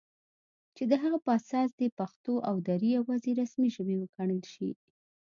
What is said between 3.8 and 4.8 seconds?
وګڼل شي